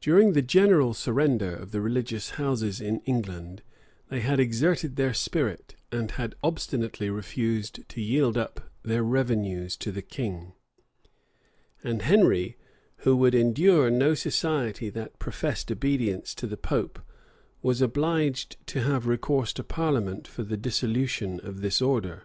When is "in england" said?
2.80-3.60